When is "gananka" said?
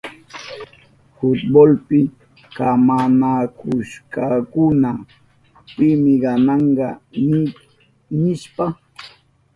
6.23-6.87